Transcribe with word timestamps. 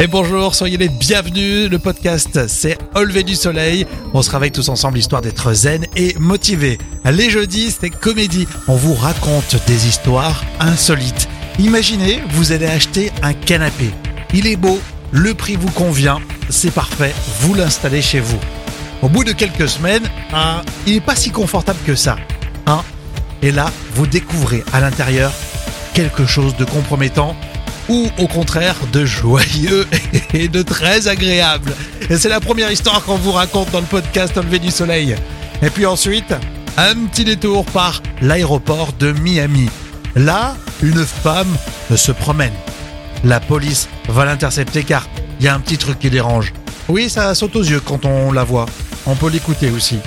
Et 0.00 0.08
bonjour, 0.08 0.54
soyez 0.54 0.76
les 0.76 0.88
bienvenus. 0.88 1.70
Le 1.70 1.78
podcast, 1.78 2.48
c'est 2.48 2.76
Au 2.96 3.04
lever 3.04 3.22
du 3.22 3.36
soleil. 3.36 3.86
On 4.12 4.22
se 4.22 4.30
réveille 4.30 4.50
tous 4.50 4.68
ensemble 4.68 4.98
histoire 4.98 5.22
d'être 5.22 5.52
zen 5.52 5.86
et 5.94 6.14
motivé. 6.18 6.78
Les 7.04 7.30
jeudis, 7.30 7.74
c'est 7.80 7.90
comédie. 7.90 8.48
On 8.66 8.74
vous 8.74 8.94
raconte 8.94 9.56
des 9.66 9.86
histoires 9.86 10.44
insolites. 10.58 11.28
Imaginez, 11.60 12.20
vous 12.30 12.50
allez 12.50 12.66
acheter 12.66 13.12
un 13.22 13.34
canapé. 13.34 13.90
Il 14.32 14.48
est 14.48 14.56
beau, 14.56 14.80
le 15.12 15.32
prix 15.32 15.54
vous 15.54 15.70
convient, 15.70 16.18
c'est 16.48 16.72
parfait, 16.72 17.14
vous 17.40 17.54
l'installez 17.54 18.02
chez 18.02 18.18
vous. 18.18 18.40
Au 19.00 19.08
bout 19.08 19.22
de 19.22 19.32
quelques 19.32 19.68
semaines, 19.68 20.10
hein, 20.32 20.62
il 20.88 20.94
n'est 20.94 21.00
pas 21.00 21.14
si 21.14 21.30
confortable 21.30 21.78
que 21.86 21.94
ça. 21.94 22.16
Hein 22.66 22.82
et 23.42 23.52
là, 23.52 23.70
vous 23.94 24.08
découvrez 24.08 24.64
à 24.72 24.80
l'intérieur 24.80 25.32
quelque 25.92 26.26
chose 26.26 26.56
de 26.56 26.64
compromettant 26.64 27.36
ou 27.88 28.08
au 28.18 28.26
contraire 28.26 28.76
de 28.92 29.04
joyeux 29.04 29.86
et 30.34 30.48
de 30.48 30.62
très 30.62 31.08
agréable. 31.08 31.72
Et 32.10 32.16
c'est 32.16 32.28
la 32.28 32.40
première 32.40 32.70
histoire 32.70 33.04
qu'on 33.04 33.16
vous 33.16 33.32
raconte 33.32 33.70
dans 33.70 33.80
le 33.80 33.86
podcast 33.86 34.36
Enlevé 34.38 34.58
du 34.58 34.70
Soleil. 34.70 35.14
Et 35.62 35.70
puis 35.70 35.86
ensuite, 35.86 36.34
un 36.76 36.94
petit 37.06 37.24
détour 37.24 37.64
par 37.66 38.02
l'aéroport 38.20 38.92
de 38.98 39.12
Miami. 39.12 39.68
Là, 40.16 40.56
une 40.82 41.04
femme 41.04 41.54
se 41.94 42.12
promène. 42.12 42.52
La 43.24 43.40
police 43.40 43.88
va 44.08 44.24
l'intercepter 44.24 44.82
car 44.82 45.08
il 45.40 45.46
y 45.46 45.48
a 45.48 45.54
un 45.54 45.60
petit 45.60 45.78
truc 45.78 45.98
qui 45.98 46.10
dérange. 46.10 46.52
Oui, 46.88 47.08
ça 47.08 47.34
saute 47.34 47.56
aux 47.56 47.62
yeux 47.62 47.80
quand 47.80 48.04
on 48.04 48.32
la 48.32 48.44
voit. 48.44 48.66
On 49.06 49.14
peut 49.14 49.30
l'écouter 49.30 49.70
aussi. 49.70 49.98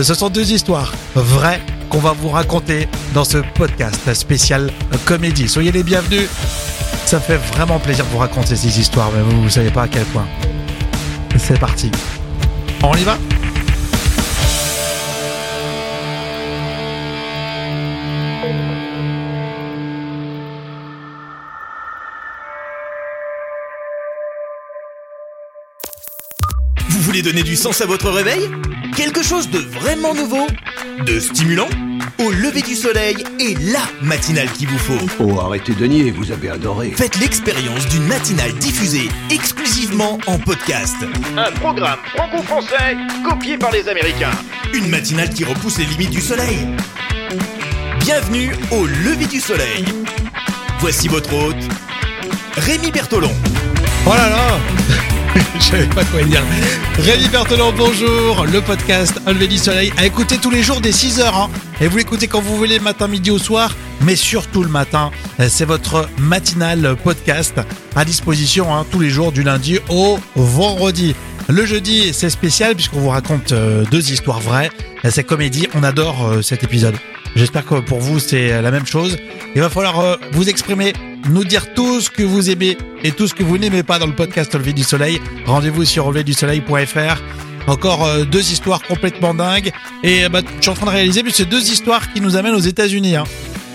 Ce 0.00 0.14
sont 0.14 0.30
deux 0.30 0.52
histoires 0.52 0.92
vraies 1.14 1.60
qu'on 1.88 1.98
va 1.98 2.12
vous 2.12 2.28
raconter 2.28 2.88
dans 3.14 3.24
ce 3.24 3.38
podcast 3.54 4.14
spécial 4.14 4.72
comédie. 5.04 5.48
Soyez 5.48 5.72
les 5.72 5.82
bienvenus. 5.82 6.28
Ça 7.10 7.18
fait 7.18 7.38
vraiment 7.38 7.80
plaisir 7.80 8.04
de 8.04 8.10
vous 8.10 8.18
raconter 8.18 8.54
ces 8.54 8.78
histoires, 8.78 9.10
mais 9.10 9.20
vous 9.20 9.42
ne 9.42 9.48
savez 9.48 9.72
pas 9.72 9.82
à 9.82 9.88
quel 9.88 10.04
point. 10.04 10.28
C'est 11.36 11.58
parti. 11.58 11.90
On 12.84 12.94
y 12.94 13.02
va? 13.02 13.18
Vous 26.90 27.00
voulez 27.00 27.22
donner 27.22 27.42
du 27.42 27.56
sens 27.56 27.80
à 27.80 27.86
votre 27.86 28.08
réveil? 28.08 28.48
Quelque 28.96 29.24
chose 29.24 29.50
de 29.50 29.58
vraiment 29.58 30.14
nouveau? 30.14 30.46
De 31.04 31.18
stimulant? 31.18 31.66
Au 32.20 32.30
lever 32.32 32.60
du 32.60 32.76
soleil 32.76 33.16
est 33.38 33.58
LA 33.58 33.80
matinale 34.02 34.50
qu'il 34.52 34.68
vous 34.68 34.78
faut. 34.78 35.06
Oh, 35.20 35.40
arrêtez 35.40 35.72
de 35.72 35.86
nier, 35.86 36.10
vous 36.10 36.30
avez 36.30 36.50
adoré. 36.50 36.90
Faites 36.90 37.18
l'expérience 37.18 37.88
d'une 37.88 38.06
matinale 38.06 38.52
diffusée 38.52 39.08
exclusivement 39.30 40.18
en 40.26 40.38
podcast. 40.38 40.96
Un 41.38 41.50
programme 41.52 41.98
franco-français 42.14 42.98
copié 43.26 43.56
par 43.56 43.70
les 43.72 43.88
Américains. 43.88 44.32
Une 44.74 44.90
matinale 44.90 45.30
qui 45.30 45.44
repousse 45.44 45.78
les 45.78 45.86
limites 45.86 46.10
du 46.10 46.20
soleil. 46.20 46.68
Bienvenue 48.00 48.52
au 48.70 48.84
lever 48.84 49.26
du 49.26 49.40
soleil. 49.40 49.86
Voici 50.78 51.08
votre 51.08 51.32
hôte, 51.32 51.68
Rémi 52.58 52.90
Bertolon. 52.90 53.32
Oh 54.06 54.10
là 54.10 54.28
là 54.28 55.19
Je 55.58 55.62
savais 55.62 55.86
pas 55.86 56.04
quoi 56.04 56.22
dire. 56.22 56.42
Rémi 56.98 57.28
Berthelon, 57.28 57.72
bonjour. 57.76 58.46
Le 58.46 58.60
podcast 58.60 59.20
du 59.28 59.58
Soleil 59.58 59.92
à 59.96 60.06
écouter 60.06 60.38
tous 60.38 60.50
les 60.50 60.62
jours 60.62 60.80
dès 60.80 60.90
6h. 60.90 61.22
Hein. 61.22 61.48
Et 61.80 61.86
vous 61.86 61.98
l'écoutez 61.98 62.26
quand 62.26 62.40
vous 62.40 62.56
voulez, 62.56 62.80
matin, 62.80 63.06
midi 63.06 63.30
ou 63.30 63.38
soir, 63.38 63.76
mais 64.02 64.16
surtout 64.16 64.62
le 64.62 64.68
matin. 64.68 65.10
Euh, 65.38 65.46
C'est 65.48 65.64
votre 65.64 66.08
matinal 66.18 66.96
podcast 67.02 67.60
à 67.94 68.04
disposition 68.04 68.74
hein, 68.74 68.84
tous 68.90 68.98
les 68.98 69.10
jours 69.10 69.30
du 69.30 69.42
lundi 69.42 69.78
au 69.88 70.18
vendredi. 70.34 71.14
Le 71.48 71.64
jeudi, 71.64 72.12
c'est 72.12 72.30
spécial 72.30 72.74
puisqu'on 72.74 73.00
vous 73.00 73.08
raconte 73.10 73.52
euh, 73.52 73.84
deux 73.90 74.10
histoires 74.12 74.40
vraies. 74.40 74.70
Euh, 75.04 75.10
C'est 75.12 75.24
comédie. 75.24 75.68
On 75.74 75.84
adore 75.84 76.42
cet 76.42 76.64
épisode. 76.64 76.96
J'espère 77.36 77.64
que 77.64 77.76
pour 77.76 78.00
vous, 78.00 78.18
c'est 78.18 78.60
la 78.60 78.70
même 78.72 78.86
chose. 78.86 79.16
Il 79.54 79.60
va 79.60 79.70
falloir 79.70 80.18
vous 80.32 80.48
exprimer, 80.48 80.92
nous 81.28 81.44
dire 81.44 81.72
tout 81.74 82.00
ce 82.00 82.10
que 82.10 82.22
vous 82.22 82.50
aimez 82.50 82.76
et 83.04 83.12
tout 83.12 83.26
ce 83.26 83.34
que 83.34 83.42
vous 83.42 83.58
n'aimez 83.58 83.82
pas 83.82 83.98
dans 83.98 84.06
le 84.06 84.14
podcast 84.14 84.54
Levé 84.54 84.72
du 84.72 84.82
Soleil. 84.82 85.20
Rendez-vous 85.46 85.84
sur 85.84 86.04
releverdusoleil.fr. 86.04 87.22
Encore 87.66 88.04
euh, 88.04 88.24
deux 88.24 88.52
histoires 88.52 88.82
complètement 88.82 89.34
dingues. 89.34 89.72
Et 90.02 90.24
euh, 90.24 90.28
bah, 90.28 90.40
je 90.56 90.62
suis 90.62 90.70
en 90.70 90.74
train 90.74 90.86
de 90.86 90.90
réaliser, 90.90 91.22
mais 91.22 91.30
c'est 91.32 91.44
deux 91.44 91.70
histoires 91.70 92.12
qui 92.12 92.20
nous 92.20 92.36
amènent 92.36 92.54
aux 92.54 92.58
États-Unis. 92.58 93.16
Hein. 93.16 93.24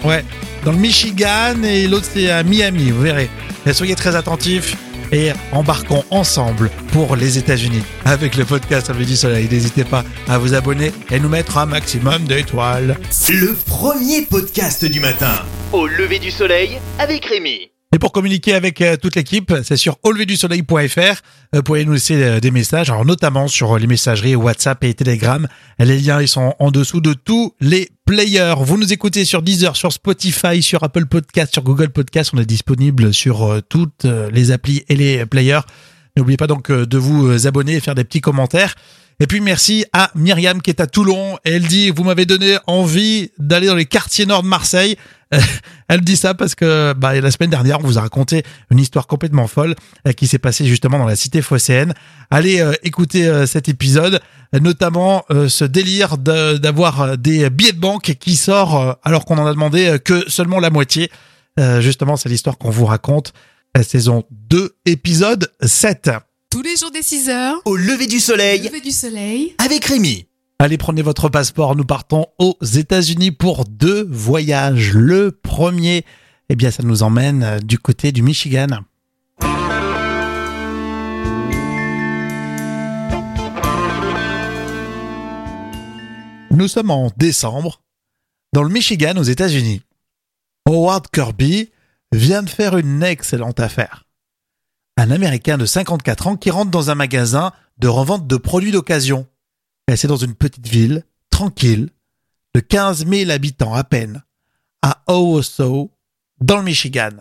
Ouais, 0.03 0.23
dans 0.63 0.71
le 0.71 0.77
Michigan 0.77 1.61
et 1.63 1.87
l'autre 1.87 2.07
c'est 2.11 2.29
à 2.29 2.43
Miami, 2.43 2.91
vous 2.91 3.01
verrez. 3.01 3.29
Et 3.65 3.73
soyez 3.73 3.95
très 3.95 4.15
attentifs 4.15 4.75
et 5.11 5.31
embarquons 5.51 6.03
ensemble 6.09 6.69
pour 6.91 7.15
les 7.15 7.37
États-Unis 7.37 7.83
avec 8.03 8.35
le 8.35 8.45
podcast 8.45 8.89
Levé 8.89 9.05
du 9.05 9.15
Soleil. 9.15 9.47
N'hésitez 9.49 9.83
pas 9.83 10.03
à 10.27 10.37
vous 10.37 10.53
abonner 10.53 10.91
et 11.11 11.19
nous 11.19 11.29
mettre 11.29 11.57
un 11.57 11.65
maximum 11.65 12.23
d'étoiles. 12.25 12.97
Le 13.29 13.53
premier 13.53 14.23
podcast 14.23 14.85
du 14.85 14.99
matin. 14.99 15.33
Au 15.73 15.87
lever 15.87 16.19
du 16.19 16.31
soleil 16.31 16.79
avec 16.99 17.25
Rémi. 17.25 17.69
Et 17.93 17.99
pour 17.99 18.11
communiquer 18.11 18.53
avec 18.53 18.81
euh, 18.81 18.97
toute 18.97 19.15
l'équipe, 19.15 19.53
c'est 19.63 19.77
sur 19.77 19.97
auleverdusoleil.fr. 20.03 21.21
Vous 21.53 21.63
pouvez 21.63 21.85
nous 21.85 21.93
laisser 21.93 22.21
euh, 22.21 22.39
des 22.39 22.51
messages, 22.51 22.89
alors 22.89 23.05
notamment 23.05 23.47
sur 23.47 23.77
les 23.77 23.87
messageries 23.87 24.35
WhatsApp 24.35 24.83
et 24.83 24.93
Telegram. 24.93 25.47
Les 25.79 25.99
liens 25.99 26.21
ils 26.21 26.27
sont 26.27 26.53
en 26.59 26.71
dessous 26.71 27.01
de 27.01 27.13
tous 27.13 27.55
les 27.61 27.89
players. 28.05 28.55
Vous 28.59 28.77
nous 28.77 28.91
écoutez 28.91 29.25
sur 29.25 29.41
Deezer, 29.41 29.75
sur 29.75 29.93
Spotify, 29.93 30.61
sur 30.61 30.83
Apple 30.83 31.05
Podcast, 31.05 31.53
sur 31.53 31.63
Google 31.63 31.89
Podcast. 31.89 32.31
On 32.33 32.39
est 32.39 32.45
disponible 32.45 33.13
sur 33.13 33.43
euh, 33.43 33.61
toutes 33.61 34.05
euh, 34.05 34.29
les 34.31 34.51
applis 34.51 34.83
et 34.89 34.95
les 34.95 35.25
players. 35.25 35.61
N'oubliez 36.17 36.37
pas 36.37 36.47
donc 36.47 36.71
euh, 36.71 36.85
de 36.85 36.97
vous 36.97 37.27
euh, 37.27 37.47
abonner 37.47 37.73
et 37.73 37.79
faire 37.81 37.95
des 37.95 38.05
petits 38.05 38.21
commentaires. 38.21 38.75
Et 39.19 39.27
puis 39.27 39.41
merci 39.41 39.85
à 39.91 40.11
Myriam 40.15 40.61
qui 40.61 40.69
est 40.69 40.79
à 40.79 40.87
Toulon. 40.87 41.37
Elle 41.43 41.63
dit, 41.63 41.89
vous 41.89 42.03
m'avez 42.03 42.25
donné 42.25 42.57
envie 42.67 43.31
d'aller 43.37 43.67
dans 43.67 43.75
les 43.75 43.85
quartiers 43.85 44.25
nord 44.25 44.43
de 44.43 44.47
Marseille. 44.47 44.97
Elle 45.87 46.01
dit 46.01 46.17
ça 46.17 46.33
parce 46.33 46.55
que 46.55 46.93
bah, 46.93 47.19
la 47.19 47.31
semaine 47.31 47.49
dernière, 47.49 47.79
on 47.79 47.83
vous 47.83 47.97
a 47.97 48.01
raconté 48.01 48.43
une 48.71 48.79
histoire 48.79 49.07
complètement 49.07 49.47
folle 49.47 49.75
euh, 50.07 50.11
qui 50.13 50.27
s'est 50.27 50.39
passée 50.39 50.65
justement 50.65 50.97
dans 50.97 51.05
la 51.05 51.15
cité 51.15 51.41
phocéenne. 51.41 51.93
Allez 52.31 52.59
euh, 52.61 52.73
écouter 52.83 53.27
euh, 53.27 53.45
cet 53.45 53.67
épisode, 53.69 54.19
notamment 54.53 55.23
euh, 55.31 55.49
ce 55.49 55.65
délire 55.65 56.17
de- 56.17 56.57
d'avoir 56.57 57.01
euh, 57.01 57.15
des 57.15 57.49
billets 57.49 57.71
de 57.73 57.79
banque 57.79 58.15
qui 58.19 58.35
sort 58.35 58.79
euh, 58.81 58.93
alors 59.03 59.25
qu'on 59.25 59.37
en 59.37 59.45
a 59.45 59.51
demandé 59.53 59.85
euh, 59.87 59.97
que 59.97 60.29
seulement 60.29 60.59
la 60.59 60.69
moitié. 60.69 61.11
Euh, 61.59 61.81
justement, 61.81 62.17
c'est 62.17 62.29
l'histoire 62.29 62.57
qu'on 62.57 62.69
vous 62.69 62.85
raconte. 62.85 63.33
La 63.75 63.83
saison 63.83 64.23
2, 64.31 64.75
épisode 64.85 65.51
7. 65.61 66.09
Tous 66.49 66.61
les 66.61 66.75
jours 66.77 66.91
des 66.91 67.01
6 67.01 67.29
heures, 67.29 67.57
Au 67.65 67.75
lever 67.75 68.07
du 68.07 68.19
soleil 68.19 68.61
lever 68.61 68.79
du 68.81 68.91
soleil. 68.91 69.53
avec 69.57 69.83
Rémi. 69.85 70.27
Allez, 70.57 70.77
prenez 70.77 71.01
votre 71.01 71.27
passeport. 71.27 71.75
Nous 71.75 71.83
partons 71.83 72.27
aux 72.39 72.57
États-Unis 72.61 73.31
pour 73.31 73.65
deux 73.65 74.07
voyages. 74.09 74.93
Le 74.93 75.31
premier, 75.31 76.05
eh 76.47 76.55
bien, 76.55 76.71
ça 76.71 76.81
nous 76.81 77.03
emmène 77.03 77.43
euh, 77.43 77.59
du 77.59 77.77
côté 77.77 78.13
du 78.13 78.21
Michigan. 78.21 78.67
Nous 86.51 86.69
sommes 86.69 86.89
en 86.89 87.11
décembre, 87.17 87.81
dans 88.53 88.63
le 88.63 88.69
Michigan, 88.69 89.17
aux 89.17 89.23
États-Unis. 89.23 89.81
Howard 90.65 91.07
Kirby 91.11 91.69
vient 92.13 92.43
de 92.43 92.49
faire 92.49 92.77
une 92.77 93.03
excellente 93.03 93.59
affaire. 93.59 94.05
Un 94.95 95.11
Américain 95.11 95.57
de 95.57 95.65
54 95.65 96.27
ans 96.27 96.37
qui 96.37 96.49
rentre 96.49 96.71
dans 96.71 96.89
un 96.91 96.95
magasin 96.95 97.51
de 97.77 97.89
revente 97.89 98.25
de 98.25 98.37
produits 98.37 98.71
d'occasion. 98.71 99.27
C'est 99.93 100.07
dans 100.07 100.17
une 100.17 100.35
petite 100.35 100.67
ville, 100.67 101.03
tranquille, 101.29 101.89
de 102.53 102.59
15 102.59 103.07
000 103.07 103.31
habitants 103.31 103.73
à 103.73 103.83
peine, 103.83 104.23
à 104.81 105.03
Owosso, 105.07 105.91
dans 106.41 106.57
le 106.57 106.63
Michigan. 106.63 107.11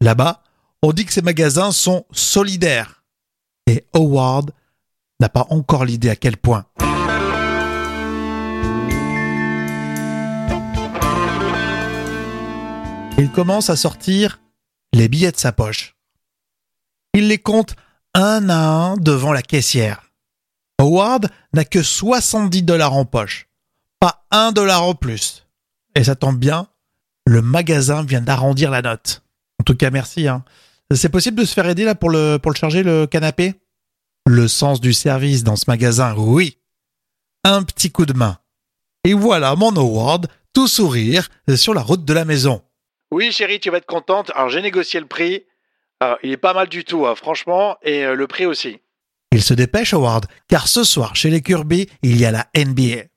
Là-bas, 0.00 0.42
on 0.82 0.92
dit 0.92 1.06
que 1.06 1.12
ces 1.12 1.22
magasins 1.22 1.72
sont 1.72 2.04
solidaires. 2.12 3.02
Et 3.66 3.86
Howard 3.94 4.52
n'a 5.18 5.28
pas 5.28 5.46
encore 5.48 5.84
l'idée 5.84 6.10
à 6.10 6.16
quel 6.16 6.36
point. 6.36 6.66
Il 13.16 13.30
commence 13.32 13.70
à 13.70 13.76
sortir 13.76 14.40
les 14.92 15.08
billets 15.08 15.32
de 15.32 15.36
sa 15.36 15.52
poche. 15.52 15.96
Il 17.14 17.28
les 17.28 17.38
compte 17.38 17.74
un 18.12 18.48
à 18.50 18.56
un 18.56 18.96
devant 18.96 19.32
la 19.32 19.42
caissière. 19.42 20.03
Howard 20.78 21.28
n'a 21.52 21.64
que 21.64 21.82
70 21.82 22.62
dollars 22.62 22.94
en 22.94 23.04
poche, 23.04 23.48
pas 24.00 24.24
un 24.30 24.52
dollar 24.52 24.82
en 24.82 24.94
plus. 24.94 25.46
Et 25.94 26.04
ça 26.04 26.16
tombe 26.16 26.38
bien, 26.38 26.68
le 27.26 27.42
magasin 27.42 28.02
vient 28.02 28.20
d'arrondir 28.20 28.70
la 28.70 28.82
note. 28.82 29.22
En 29.60 29.64
tout 29.64 29.76
cas, 29.76 29.90
merci. 29.90 30.28
Hein. 30.28 30.44
C'est 30.92 31.08
possible 31.08 31.38
de 31.38 31.44
se 31.44 31.54
faire 31.54 31.68
aider 31.68 31.84
là 31.84 31.94
pour 31.94 32.10
le, 32.10 32.38
charger 32.54 32.82
le 32.82 33.06
canapé? 33.06 33.54
Le 34.26 34.48
sens 34.48 34.80
du 34.80 34.92
service 34.92 35.44
dans 35.44 35.56
ce 35.56 35.64
magasin, 35.68 36.14
oui. 36.16 36.58
Un 37.44 37.62
petit 37.62 37.90
coup 37.90 38.06
de 38.06 38.12
main. 38.14 38.38
Et 39.04 39.12
voilà 39.12 39.54
mon 39.54 39.74
Howard, 39.76 40.28
tout 40.52 40.68
sourire, 40.68 41.28
sur 41.56 41.74
la 41.74 41.82
route 41.82 42.04
de 42.04 42.12
la 42.12 42.24
maison. 42.24 42.62
Oui, 43.10 43.32
chérie, 43.32 43.60
tu 43.60 43.70
vas 43.70 43.78
être 43.78 43.86
contente. 43.86 44.32
Alors, 44.34 44.48
j'ai 44.48 44.62
négocié 44.62 44.98
le 44.98 45.06
prix. 45.06 45.44
Ah, 46.00 46.18
il 46.22 46.32
est 46.32 46.36
pas 46.36 46.54
mal 46.54 46.68
du 46.68 46.84
tout, 46.84 47.06
hein, 47.06 47.14
franchement, 47.14 47.76
et 47.82 48.04
euh, 48.04 48.14
le 48.14 48.26
prix 48.26 48.46
aussi. 48.46 48.80
Il 49.34 49.42
se 49.42 49.52
dépêche, 49.52 49.92
Howard, 49.94 50.26
car 50.46 50.68
ce 50.68 50.84
soir, 50.84 51.16
chez 51.16 51.28
les 51.28 51.42
Kirby, 51.42 51.88
il 52.02 52.20
y 52.20 52.24
a 52.24 52.30
la 52.30 52.46
NBA. 52.56 53.08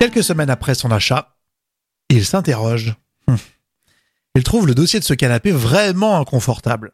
Quelques 0.00 0.24
semaines 0.24 0.50
après 0.50 0.74
son 0.74 0.90
achat, 0.90 1.36
il 2.08 2.26
s'interroge. 2.26 2.96
Hum. 3.28 3.38
Il 4.34 4.42
trouve 4.42 4.66
le 4.66 4.74
dossier 4.74 4.98
de 4.98 5.04
ce 5.04 5.14
canapé 5.14 5.52
vraiment 5.52 6.18
inconfortable. 6.18 6.90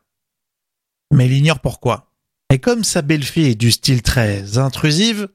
Mais 1.11 1.25
il 1.25 1.33
ignore 1.33 1.61
pourquoi. 1.61 2.13
Et 2.53 2.59
comme 2.59 2.85
sa 2.85 3.01
belle-fille 3.01 3.53
est 3.53 3.55
du 3.55 3.71
style 3.71 4.03
très 4.03 4.59
intrusive, 4.59 5.31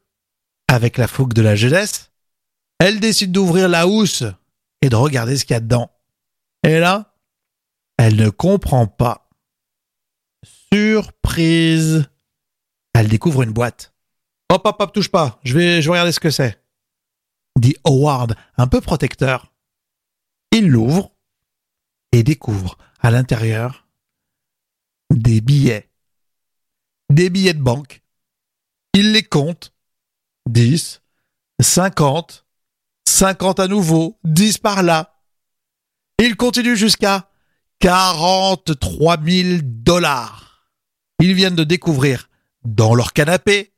avec 0.67 0.99
la 0.99 1.07
fougue 1.07 1.33
de 1.33 1.41
la 1.41 1.55
jeunesse, 1.55 2.11
elle 2.77 2.99
décide 2.99 3.31
d'ouvrir 3.31 3.67
la 3.67 3.87
housse 3.87 4.25
et 4.83 4.89
de 4.89 4.95
regarder 4.95 5.37
ce 5.37 5.45
qu'il 5.45 5.55
y 5.55 5.57
a 5.57 5.59
dedans. 5.59 5.89
Et 6.63 6.79
là, 6.79 7.15
elle 7.97 8.15
ne 8.15 8.29
comprend 8.29 8.87
pas. 8.87 9.29
Surprise 10.43 12.09
Elle 12.93 13.07
découvre 13.07 13.43
une 13.43 13.53
boîte. 13.53 13.93
Hop, 14.49 14.65
hop, 14.65 14.75
hop, 14.79 14.93
touche 14.93 15.09
pas, 15.09 15.39
je 15.43 15.57
vais, 15.57 15.81
je 15.81 15.87
vais 15.87 15.91
regarder 15.91 16.11
ce 16.11 16.19
que 16.19 16.29
c'est. 16.29 16.63
Dit 17.57 17.75
Howard, 17.85 18.35
un 18.57 18.67
peu 18.67 18.81
protecteur. 18.81 19.53
Il 20.51 20.69
l'ouvre 20.69 21.11
et 22.11 22.23
découvre 22.23 22.77
à 22.99 23.11
l'intérieur 23.11 23.87
des 25.09 25.41
billets. 25.41 25.89
Des 27.09 27.29
billets 27.29 27.53
de 27.53 27.61
banque. 27.61 28.03
Il 28.93 29.11
les 29.11 29.23
compte. 29.23 29.73
10, 30.49 31.01
50, 31.61 32.45
50 33.07 33.59
à 33.59 33.67
nouveau, 33.67 34.19
10 34.23 34.57
par 34.57 34.83
là. 34.83 35.12
Il 36.25 36.37
continue 36.37 36.77
jusqu'à 36.77 37.27
43 37.79 39.17
000 39.21 39.59
dollars. 39.61 40.69
Ils 41.19 41.33
viennent 41.33 41.57
de 41.57 41.65
découvrir 41.65 42.29
dans 42.63 42.95
leur 42.95 43.11
canapé 43.11 43.73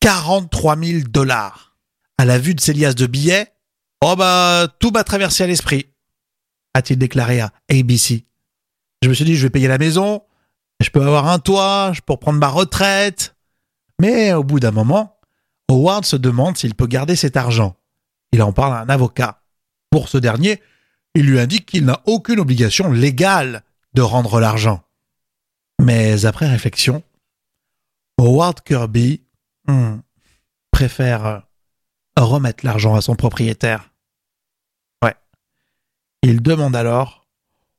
43 0.00 0.78
000 0.78 1.00
dollars. 1.10 1.76
À 2.16 2.24
la 2.24 2.38
vue 2.38 2.54
de 2.54 2.62
ces 2.62 2.72
liasses 2.72 2.94
de 2.94 3.06
billets, 3.06 3.52
oh 4.02 4.16
bah, 4.16 4.68
tout 4.78 4.90
m'a 4.90 5.04
traversé 5.04 5.44
à 5.44 5.48
l'esprit, 5.48 5.92
a-t-il 6.72 6.98
déclaré 6.98 7.40
à 7.40 7.52
ABC. 7.70 8.24
Je 9.02 9.10
me 9.10 9.12
suis 9.12 9.26
dit, 9.26 9.36
je 9.36 9.42
vais 9.42 9.50
payer 9.50 9.68
la 9.68 9.76
maison, 9.76 10.22
je 10.82 10.88
peux 10.88 11.02
avoir 11.02 11.28
un 11.28 11.40
toit, 11.40 11.92
je 11.92 12.00
peux 12.00 12.16
prendre 12.16 12.38
ma 12.38 12.48
retraite. 12.48 13.36
Mais 14.00 14.32
au 14.32 14.44
bout 14.44 14.60
d'un 14.60 14.70
moment, 14.70 15.20
Howard 15.68 16.06
se 16.06 16.16
demande 16.16 16.56
s'il 16.56 16.74
peut 16.74 16.86
garder 16.86 17.16
cet 17.16 17.36
argent. 17.36 17.76
Il 18.32 18.42
en 18.42 18.54
parle 18.54 18.72
à 18.72 18.80
un 18.80 18.88
avocat. 18.88 19.42
Pour 19.90 20.08
ce 20.08 20.16
dernier, 20.16 20.62
il 21.14 21.26
lui 21.26 21.40
indique 21.40 21.66
qu'il 21.66 21.84
n'a 21.84 22.00
aucune 22.06 22.40
obligation 22.40 22.90
légale 22.90 23.62
de 23.94 24.02
rendre 24.02 24.40
l'argent. 24.40 24.82
Mais 25.80 26.24
après 26.24 26.48
réflexion, 26.48 27.02
Howard 28.18 28.62
Kirby 28.62 29.22
hmm, 29.66 29.98
préfère 30.70 31.42
remettre 32.16 32.64
l'argent 32.64 32.94
à 32.94 33.00
son 33.00 33.16
propriétaire. 33.16 33.90
Ouais. 35.02 35.14
Il 36.22 36.42
demande 36.42 36.76
alors 36.76 37.26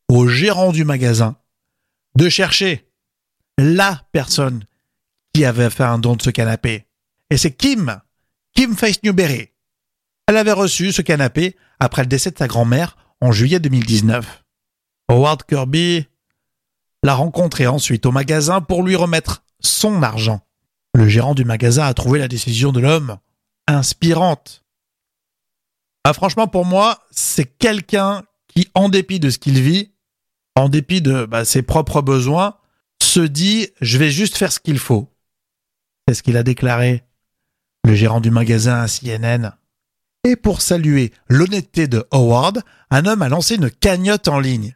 au 0.10 0.28
gérant 0.28 0.72
du 0.72 0.83
magasin 0.83 1.38
de 2.16 2.28
chercher 2.28 2.92
la 3.57 4.04
personne 4.12 4.66
qui 5.33 5.45
avait 5.45 5.69
fait 5.69 5.83
un 5.83 6.00
don 6.00 6.16
de 6.16 6.22
ce 6.22 6.30
canapé. 6.30 6.88
Et 7.30 7.38
c'est 7.38 7.54
Kim, 7.54 8.01
Kim 8.54 8.75
Face 8.75 9.01
Newberry. 9.04 9.50
Elle 10.28 10.38
avait 10.38 10.51
reçu 10.51 10.92
ce 10.92 11.01
canapé 11.01 11.56
après 11.80 12.01
le 12.01 12.07
décès 12.07 12.31
de 12.31 12.38
sa 12.38 12.48
grand-mère 12.48 12.98
en 13.21 13.31
juillet 13.31 13.59
2019. 13.59 14.44
Howard 15.09 15.44
Kirby 15.44 16.07
l'a 17.03 17.13
rencontré 17.13 17.68
ensuite 17.68 18.06
au 18.06 18.12
magasin 18.12 18.62
pour 18.62 18.83
lui 18.83 18.95
remettre 18.95 19.44
son 19.59 20.03
argent. 20.03 20.41
Le 20.94 21.07
gérant 21.07 21.35
du 21.35 21.45
magasin 21.45 21.85
a 21.85 21.94
trouvé 21.94 22.19
la 22.19 22.27
décision 22.27 22.71
de 22.71 22.79
l'homme 22.79 23.18
inspirante. 23.68 24.65
Ah, 26.03 26.13
franchement, 26.13 26.47
pour 26.47 26.65
moi, 26.65 27.00
c'est 27.12 27.45
quelqu'un 27.45 28.23
qui, 28.47 28.69
en 28.73 28.89
dépit 28.89 29.19
de 29.19 29.29
ce 29.29 29.38
qu'il 29.38 29.62
vit, 29.62 29.94
en 30.56 30.68
dépit 30.68 31.01
de 31.01 31.25
bah, 31.25 31.45
ses 31.45 31.62
propres 31.62 32.01
besoins, 32.01 32.57
se 33.01 33.19
dit 33.19 33.69
je 33.81 33.97
vais 33.97 34.09
juste 34.09 34.35
faire 34.38 34.51
ce 34.51 34.59
qu'il 34.59 34.79
faut. 34.79 35.13
C'est 36.07 36.15
ce 36.15 36.23
qu'il 36.23 36.38
a 36.38 36.44
déclaré, 36.44 37.03
le 37.85 37.94
gérant 37.94 38.19
du 38.19 38.31
magasin 38.31 38.81
à 38.81 38.88
CNN. 38.88 39.53
Et 40.23 40.35
pour 40.35 40.62
saluer 40.62 41.12
l'honnêteté 41.27 41.88
de 41.88 42.06
Howard, 42.12 42.62
un 42.91 43.06
homme 43.06 43.23
a 43.23 43.29
lancé 43.29 43.56
une 43.56 43.71
cagnotte 43.71 44.27
en 44.27 44.39
ligne. 44.39 44.75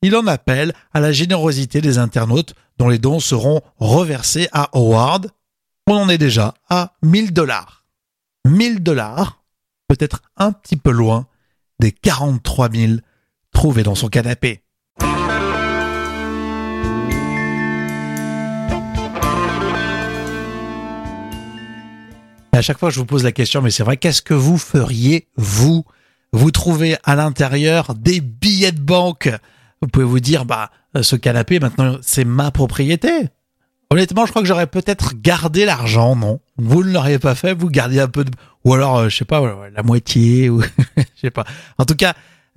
Il 0.00 0.16
en 0.16 0.26
appelle 0.26 0.72
à 0.92 1.00
la 1.00 1.12
générosité 1.12 1.80
des 1.80 1.98
internautes 1.98 2.54
dont 2.78 2.88
les 2.88 2.98
dons 2.98 3.20
seront 3.20 3.60
reversés 3.78 4.48
à 4.52 4.70
Howard. 4.72 5.30
On 5.86 5.94
en 5.94 6.08
est 6.08 6.18
déjà 6.18 6.54
à 6.68 6.94
1000 7.02 7.32
dollars. 7.32 7.84
1000 8.46 8.82
dollars, 8.82 9.44
peut-être 9.88 10.22
un 10.36 10.52
petit 10.52 10.76
peu 10.76 10.90
loin 10.90 11.26
des 11.78 11.92
43 11.92 12.70
000 12.70 12.92
trouvés 13.52 13.82
dans 13.82 13.94
son 13.94 14.08
canapé. 14.08 14.62
À 22.56 22.62
chaque 22.62 22.78
fois, 22.78 22.90
je 22.90 22.98
vous 22.98 23.06
pose 23.06 23.24
la 23.24 23.32
question, 23.32 23.62
mais 23.62 23.70
c'est 23.70 23.82
vrai, 23.82 23.96
qu'est-ce 23.96 24.22
que 24.22 24.34
vous 24.34 24.58
feriez, 24.58 25.28
vous? 25.36 25.84
Vous 26.32 26.50
trouvez 26.50 26.96
à 27.04 27.14
l'intérieur 27.14 27.94
des 27.94 28.20
billets 28.20 28.72
de 28.72 28.80
banque. 28.80 29.28
Vous 29.80 29.88
pouvez 29.88 30.04
vous 30.04 30.20
dire, 30.20 30.44
bah, 30.44 30.70
ce 31.00 31.16
canapé, 31.16 31.60
maintenant, 31.60 31.98
c'est 32.02 32.24
ma 32.24 32.50
propriété. 32.50 33.28
Honnêtement, 33.90 34.26
je 34.26 34.30
crois 34.30 34.42
que 34.42 34.48
j'aurais 34.48 34.66
peut-être 34.66 35.14
gardé 35.14 35.64
l'argent, 35.64 36.16
non? 36.16 36.40
Vous 36.58 36.82
ne 36.82 36.92
l'auriez 36.92 37.18
pas 37.18 37.34
fait, 37.34 37.54
vous 37.54 37.70
gardiez 37.70 38.00
un 38.00 38.08
peu 38.08 38.24
de... 38.24 38.30
Ou 38.64 38.74
alors, 38.74 38.98
euh, 38.98 39.08
je 39.08 39.16
sais 39.16 39.24
pas, 39.24 39.40
la 39.74 39.82
moitié, 39.82 40.50
ou 40.50 40.60
je 40.96 41.02
sais 41.20 41.30
pas. 41.30 41.44
En 41.78 41.84
tout 41.84 41.94
cas, 41.94 42.14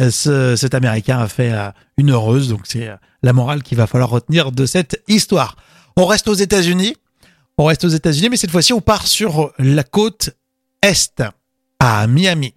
ce, 0.09 0.55
cet 0.55 0.73
Américain 0.73 1.19
a 1.19 1.27
fait 1.27 1.51
euh, 1.51 1.69
une 1.97 2.11
heureuse, 2.11 2.49
donc 2.49 2.61
c'est 2.63 2.87
euh, 2.87 2.95
la 3.21 3.33
morale 3.33 3.61
qu'il 3.61 3.77
va 3.77 3.85
falloir 3.85 4.09
retenir 4.09 4.51
de 4.51 4.65
cette 4.65 5.03
histoire. 5.07 5.55
On 5.97 6.05
reste 6.05 6.27
aux 6.27 6.33
États-Unis. 6.33 6.95
On 7.61 7.65
reste 7.65 7.83
aux 7.83 7.89
États-Unis, 7.89 8.29
mais 8.29 8.37
cette 8.37 8.51
fois-ci, 8.51 8.71
on 8.71 8.79
part 8.79 9.05
sur 9.05 9.51
la 9.59 9.83
côte 9.83 10.29
Est, 10.81 11.21
à 11.81 12.07
Miami. 12.07 12.53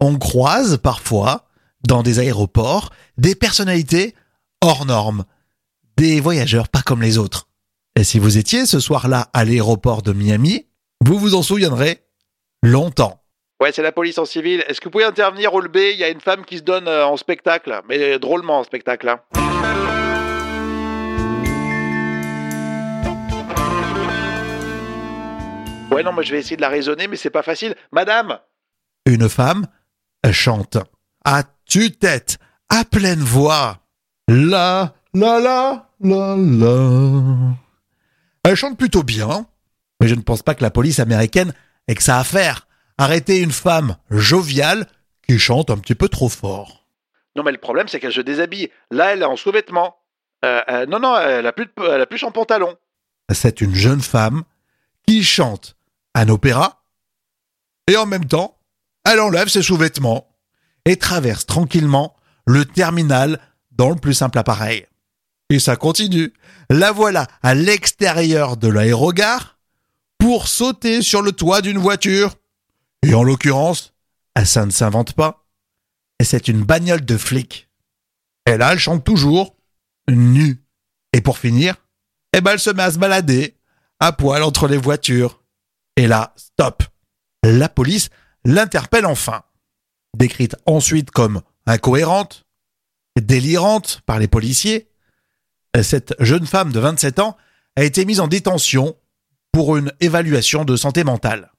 On 0.00 0.16
croise 0.18 0.78
parfois, 0.78 1.50
dans 1.86 2.02
des 2.02 2.18
aéroports, 2.18 2.88
des 3.18 3.34
personnalités 3.34 4.14
hors 4.62 4.86
normes, 4.86 5.26
des 5.98 6.18
voyageurs 6.18 6.70
pas 6.70 6.80
comme 6.80 7.02
les 7.02 7.18
autres. 7.18 7.50
Et 7.94 8.04
si 8.04 8.18
vous 8.18 8.38
étiez 8.38 8.64
ce 8.64 8.80
soir-là 8.80 9.28
à 9.34 9.44
l'aéroport 9.44 10.00
de 10.00 10.14
Miami, 10.14 10.64
vous 11.04 11.18
vous 11.18 11.34
en 11.34 11.42
souviendrez 11.42 12.06
longtemps. 12.62 13.20
Ouais, 13.58 13.72
c'est 13.72 13.82
la 13.82 13.92
police 13.92 14.18
en 14.18 14.26
civil. 14.26 14.62
Est-ce 14.68 14.80
que 14.80 14.84
vous 14.84 14.90
pouvez 14.90 15.04
intervenir 15.04 15.54
au 15.54 15.62
B? 15.62 15.76
Il 15.76 15.96
y 15.96 16.04
a 16.04 16.10
une 16.10 16.20
femme 16.20 16.44
qui 16.44 16.58
se 16.58 16.62
donne 16.62 16.88
euh, 16.88 17.06
en 17.06 17.16
spectacle, 17.16 17.80
mais 17.88 18.18
drôlement 18.18 18.58
en 18.58 18.64
spectacle. 18.64 19.08
Hein. 19.08 19.20
Ouais, 25.90 26.02
non, 26.02 26.12
moi 26.12 26.22
je 26.22 26.32
vais 26.32 26.38
essayer 26.38 26.56
de 26.56 26.60
la 26.60 26.68
raisonner, 26.68 27.08
mais 27.08 27.16
c'est 27.16 27.30
pas 27.30 27.42
facile. 27.42 27.74
Madame 27.92 28.38
Une 29.06 29.28
femme 29.30 29.66
chante 30.32 30.76
à 31.24 31.42
tue-tête, 31.64 32.36
à 32.68 32.84
pleine 32.84 33.20
voix. 33.20 33.78
La, 34.28 34.92
la, 35.14 35.40
la, 35.40 35.88
la, 36.00 36.36
la. 36.36 37.54
Elle 38.44 38.54
chante 38.56 38.76
plutôt 38.76 39.02
bien, 39.02 39.46
mais 40.00 40.08
je 40.08 40.14
ne 40.14 40.20
pense 40.20 40.42
pas 40.42 40.54
que 40.54 40.62
la 40.62 40.70
police 40.70 41.00
américaine 41.00 41.54
ait 41.88 41.94
que 41.94 42.02
ça 42.02 42.18
à 42.18 42.24
faire 42.24 42.65
arrêter 42.98 43.40
une 43.40 43.52
femme 43.52 43.96
joviale 44.10 44.86
qui 45.26 45.38
chante 45.38 45.70
un 45.70 45.78
petit 45.78 45.94
peu 45.94 46.08
trop 46.08 46.28
fort. 46.28 46.86
Non, 47.34 47.42
mais 47.42 47.52
le 47.52 47.58
problème, 47.58 47.88
c'est 47.88 48.00
qu'elle 48.00 48.12
se 48.12 48.20
déshabille. 48.20 48.70
Là, 48.90 49.12
elle 49.12 49.22
est 49.22 49.26
en 49.26 49.36
sous-vêtements. 49.36 49.96
Euh, 50.44 50.60
euh, 50.68 50.86
non, 50.86 50.98
non, 50.98 51.16
elle 51.18 51.46
a, 51.46 51.52
plus 51.52 51.68
elle 51.78 52.00
a 52.00 52.06
plus 52.06 52.18
son 52.18 52.30
pantalon. 52.30 52.76
C'est 53.32 53.60
une 53.60 53.74
jeune 53.74 54.00
femme 54.00 54.44
qui 55.06 55.22
chante 55.24 55.76
un 56.14 56.28
opéra 56.28 56.82
et 57.88 57.96
en 57.96 58.06
même 58.06 58.24
temps, 58.24 58.58
elle 59.04 59.20
enlève 59.20 59.48
ses 59.48 59.62
sous-vêtements 59.62 60.28
et 60.84 60.96
traverse 60.96 61.46
tranquillement 61.46 62.16
le 62.46 62.64
terminal 62.64 63.40
dans 63.70 63.90
le 63.90 63.96
plus 63.96 64.14
simple 64.14 64.38
appareil. 64.38 64.86
Et 65.50 65.58
ça 65.58 65.76
continue. 65.76 66.32
La 66.70 66.90
voilà 66.90 67.26
à 67.42 67.54
l'extérieur 67.54 68.56
de 68.56 68.68
l'aérogare 68.68 69.58
pour 70.18 70.48
sauter 70.48 71.02
sur 71.02 71.22
le 71.22 71.32
toit 71.32 71.60
d'une 71.60 71.78
voiture. 71.78 72.34
Et 73.02 73.14
en 73.14 73.22
l'occurrence, 73.22 73.94
ça 74.44 74.66
ne 74.66 74.70
s'invente 74.70 75.14
pas. 75.14 75.46
Et 76.18 76.24
c'est 76.24 76.48
une 76.48 76.62
bagnole 76.62 77.04
de 77.04 77.16
flic. 77.16 77.68
Et 78.46 78.56
là, 78.56 78.72
elle 78.72 78.78
chante 78.78 79.04
toujours, 79.04 79.56
nue. 80.08 80.62
Et 81.12 81.20
pour 81.20 81.38
finir, 81.38 81.76
Et 82.32 82.40
ben 82.40 82.52
elle 82.52 82.60
se 82.60 82.70
met 82.70 82.82
à 82.82 82.90
se 82.90 82.98
balader 82.98 83.56
à 84.00 84.12
poil 84.12 84.42
entre 84.42 84.68
les 84.68 84.76
voitures. 84.76 85.42
Et 85.96 86.06
là, 86.06 86.34
stop. 86.36 86.82
La 87.42 87.68
police 87.68 88.10
l'interpelle 88.44 89.06
enfin. 89.06 89.42
Décrite 90.16 90.56
ensuite 90.66 91.10
comme 91.10 91.42
incohérente, 91.66 92.46
délirante 93.20 94.02
par 94.06 94.18
les 94.18 94.28
policiers, 94.28 94.90
cette 95.82 96.14
jeune 96.20 96.46
femme 96.46 96.72
de 96.72 96.80
27 96.80 97.18
ans 97.18 97.36
a 97.76 97.84
été 97.84 98.04
mise 98.04 98.20
en 98.20 98.28
détention 98.28 98.96
pour 99.52 99.76
une 99.76 99.92
évaluation 100.00 100.64
de 100.64 100.76
santé 100.76 101.04
mentale. 101.04 101.52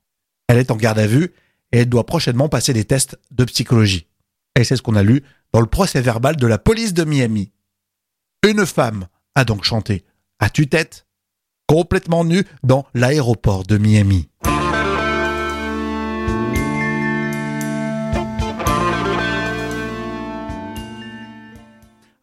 Elle 0.47 0.57
est 0.57 0.71
en 0.71 0.75
garde 0.75 0.99
à 0.99 1.07
vue 1.07 1.33
et 1.71 1.79
elle 1.79 1.89
doit 1.89 2.05
prochainement 2.05 2.49
passer 2.49 2.73
des 2.73 2.85
tests 2.85 3.17
de 3.31 3.43
psychologie. 3.45 4.07
Et 4.55 4.63
c'est 4.63 4.75
ce 4.75 4.81
qu'on 4.81 4.95
a 4.95 5.03
lu 5.03 5.23
dans 5.53 5.61
le 5.61 5.67
procès 5.67 6.01
verbal 6.01 6.35
de 6.35 6.47
la 6.47 6.57
police 6.57 6.93
de 6.93 7.03
Miami. 7.03 7.51
Une 8.47 8.65
femme 8.65 9.07
a 9.35 9.43
donc 9.45 9.63
chanté 9.63 10.03
à 10.39 10.49
tue-tête, 10.49 11.05
complètement 11.67 12.23
nue, 12.23 12.45
dans 12.63 12.85
l'aéroport 12.93 13.63
de 13.63 13.77
Miami. 13.77 14.29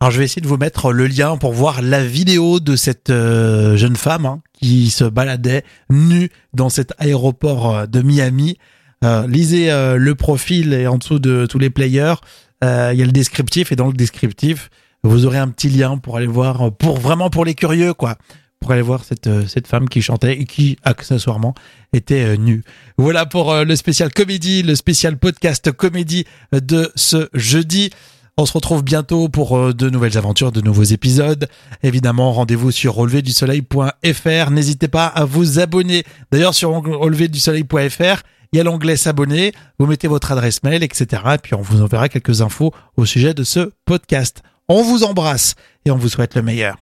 Alors 0.04 0.12
je 0.12 0.18
vais 0.18 0.26
essayer 0.26 0.42
de 0.42 0.46
vous 0.46 0.58
mettre 0.58 0.92
le 0.92 1.06
lien 1.06 1.38
pour 1.38 1.54
voir 1.54 1.80
la 1.80 2.04
vidéo 2.04 2.60
de 2.60 2.76
cette 2.76 3.08
euh, 3.08 3.74
jeune 3.78 3.96
femme 3.96 4.26
hein, 4.26 4.42
qui 4.52 4.90
se 4.90 5.04
baladait 5.04 5.64
nue 5.88 6.28
dans 6.52 6.68
cet 6.68 6.92
aéroport 6.98 7.74
euh, 7.74 7.86
de 7.86 8.02
Miami. 8.02 8.58
Euh, 9.02 9.26
lisez 9.26 9.70
euh, 9.70 9.96
le 9.96 10.14
profil 10.14 10.74
et 10.74 10.86
en 10.86 10.98
dessous 10.98 11.20
de 11.20 11.46
tous 11.46 11.58
les 11.58 11.70
players, 11.70 12.16
euh, 12.62 12.90
il 12.92 12.98
y 12.98 13.02
a 13.02 13.06
le 13.06 13.12
descriptif 13.12 13.72
et 13.72 13.76
dans 13.76 13.86
le 13.86 13.94
descriptif, 13.94 14.68
vous 15.04 15.24
aurez 15.24 15.38
un 15.38 15.48
petit 15.48 15.70
lien 15.70 15.96
pour 15.96 16.18
aller 16.18 16.26
voir, 16.26 16.70
pour 16.72 16.98
vraiment 16.98 17.30
pour 17.30 17.46
les 17.46 17.54
curieux 17.54 17.94
quoi, 17.94 18.18
pour 18.64 18.72
aller 18.72 18.82
voir 18.82 19.04
cette 19.04 19.26
euh, 19.26 19.46
cette 19.46 19.66
femme 19.66 19.90
qui 19.90 20.00
chantait 20.00 20.40
et 20.40 20.46
qui 20.46 20.78
accessoirement 20.84 21.54
était 21.92 22.24
euh, 22.24 22.36
nue. 22.36 22.64
Voilà 22.96 23.26
pour 23.26 23.52
euh, 23.52 23.64
le 23.64 23.76
spécial 23.76 24.10
comédie, 24.10 24.62
le 24.62 24.74
spécial 24.74 25.18
podcast 25.18 25.70
comédie 25.70 26.24
de 26.50 26.90
ce 26.94 27.28
jeudi. 27.34 27.90
On 28.36 28.46
se 28.46 28.52
retrouve 28.52 28.82
bientôt 28.82 29.28
pour 29.28 29.56
euh, 29.56 29.72
de 29.72 29.88
nouvelles 29.88 30.18
aventures, 30.18 30.50
de 30.50 30.60
nouveaux 30.60 30.82
épisodes. 30.82 31.48
Évidemment, 31.84 32.32
rendez-vous 32.32 32.72
sur 32.72 32.94
releverdusoleil.fr. 32.94 34.50
N'hésitez 34.50 34.88
pas 34.88 35.06
à 35.06 35.24
vous 35.24 35.60
abonner. 35.60 36.02
D'ailleurs, 36.32 36.54
sur 36.54 36.70
releverdusoleil.fr, 36.70 38.22
il 38.52 38.56
y 38.56 38.60
a 38.60 38.64
l'onglet 38.64 38.96
s'abonner. 38.96 39.52
Vous 39.78 39.86
mettez 39.86 40.08
votre 40.08 40.32
adresse 40.32 40.64
mail, 40.64 40.82
etc. 40.82 41.22
Et 41.34 41.38
puis, 41.38 41.54
on 41.54 41.62
vous 41.62 41.80
enverra 41.80 42.08
quelques 42.08 42.40
infos 42.40 42.74
au 42.96 43.04
sujet 43.04 43.34
de 43.34 43.44
ce 43.44 43.70
podcast. 43.84 44.42
On 44.68 44.82
vous 44.82 45.04
embrasse 45.04 45.54
et 45.84 45.92
on 45.92 45.96
vous 45.96 46.08
souhaite 46.08 46.34
le 46.34 46.42
meilleur. 46.42 46.83